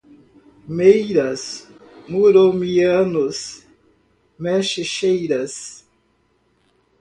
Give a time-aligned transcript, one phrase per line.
[0.67, 1.69] Merias,
[2.09, 3.37] muromianos,
[4.35, 5.85] meshcheras